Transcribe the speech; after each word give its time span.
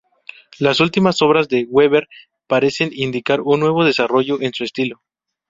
Las 0.57 0.79
últimas 0.79 1.21
obras 1.21 1.47
de 1.47 1.65
Webern 1.69 2.07
parecen 2.47 2.89
indicar 2.91 3.39
un 3.41 3.59
nuevo 3.59 3.85
desarrollo 3.85 4.41
en 4.41 4.51
su 4.51 4.63
estilo. 4.63 5.03